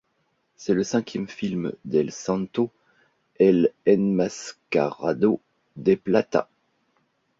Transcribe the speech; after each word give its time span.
C'est 0.55 0.73
le 0.73 0.83
cinquième 0.83 1.27
film 1.27 1.73
d'El 1.85 2.11
Santo, 2.11 2.71
el 3.37 3.71
enmascarado 3.87 5.39
de 5.75 5.93
plata. 5.93 6.49